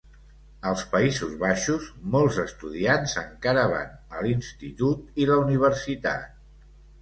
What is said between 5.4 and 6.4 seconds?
universitat.